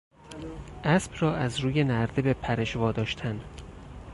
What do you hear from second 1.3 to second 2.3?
از روی نرده